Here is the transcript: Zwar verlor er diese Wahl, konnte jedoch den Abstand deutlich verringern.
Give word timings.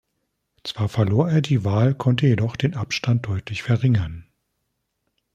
Zwar 0.63 0.89
verlor 0.89 1.29
er 1.29 1.41
diese 1.41 1.63
Wahl, 1.63 1.93
konnte 1.93 2.25
jedoch 2.25 2.55
den 2.55 2.73
Abstand 2.73 3.27
deutlich 3.27 3.61
verringern. 3.61 4.25